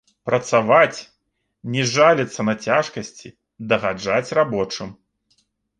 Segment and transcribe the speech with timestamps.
[0.27, 0.99] Працаваць,
[1.75, 3.35] не жаліцца на цяжкасці,
[3.71, 5.01] дагаджаць рабочым.